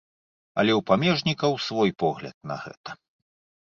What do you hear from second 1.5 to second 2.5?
свой погляд